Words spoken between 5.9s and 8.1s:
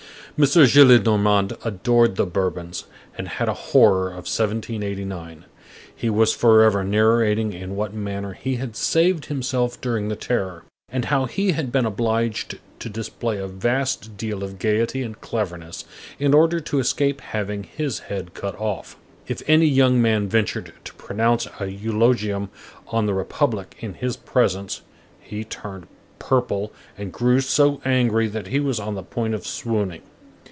he was forever narrating in what